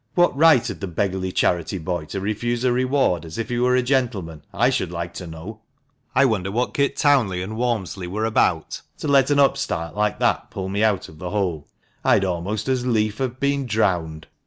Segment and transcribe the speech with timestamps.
[0.15, 3.75] What right had the beggarly charity boy to refuse a reward, as if he were
[3.75, 5.59] a gentleman, I should like to know?
[6.15, 9.39] I wonder what Kit Townley and Walmsley were about— the cowardly ninnies— to let an
[9.39, 11.67] upstart like that pull me out of the hole.
[12.03, 14.25] I'd almost as lief have been drowned."